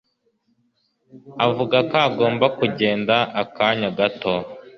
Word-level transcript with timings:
Avuga 1.45 1.77
ko 1.89 1.95
agomba 2.07 2.45
kugenda 2.57 3.15
akanya 3.41 3.89
gato 3.97 4.33